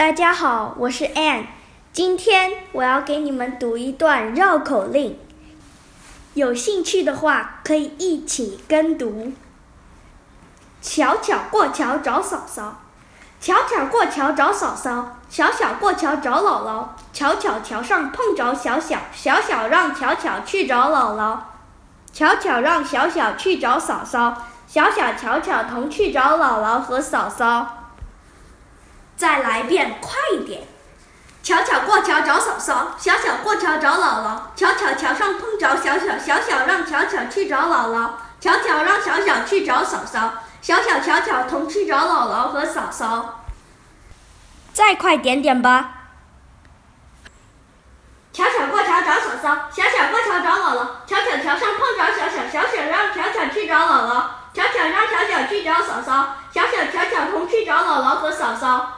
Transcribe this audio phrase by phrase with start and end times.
[0.00, 1.44] 大家好，我是 Ann，
[1.92, 5.18] 今天我要给你们读一段绕口令，
[6.32, 9.34] 有兴趣的话可以一起跟读。
[10.80, 12.80] 巧巧过桥找嫂嫂，
[13.42, 21.40] 巧巧过桥找嫂嫂，小小过桥找姥姥，巧巧桥上碰着小小，小小让巧巧去找姥姥，
[22.10, 27.76] 巧巧让小小去找嫂嫂，小小巧巧同去找姥姥和嫂嫂。
[29.20, 30.62] 再来一遍，快一点！
[31.42, 43.44] 巧巧过桥找嫂嫂，小小过桥找姥姥，巧巧桥上碰着小小，小小让巧巧去找姥姥，巧巧让小小去找嫂嫂，小小巧巧同去找姥姥和嫂嫂。
[44.72, 45.90] 再快点点吧！
[48.32, 58.96] 巧巧过桥找嫂嫂，小小过桥找姥姥，巧巧桥上碰着小小，小小让巧巧去找姥姥，巧巧让小小去找嫂嫂，小小巧巧同去找姥姥和嫂嫂。